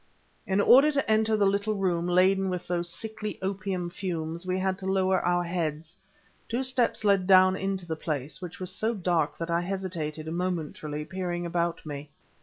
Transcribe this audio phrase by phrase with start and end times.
[0.47, 4.79] In order to enter the little room laden with those sickly opium fumes we had
[4.79, 5.95] to lower our heads.
[6.49, 11.05] Two steps led down into the place, which was so dark that I hesitated, momentarily,
[11.05, 12.09] peering about me.